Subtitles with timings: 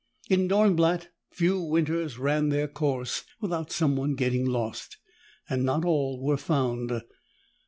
[0.31, 4.97] In Dornblatt, few winters ran their course without someone getting lost
[5.47, 7.03] and not all were found.